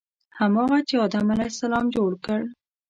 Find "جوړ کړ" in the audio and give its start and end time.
1.95-2.39